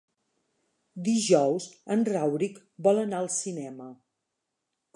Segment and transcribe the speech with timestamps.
[1.07, 2.57] Dijous en Rauric
[2.89, 3.91] vol anar al cinema.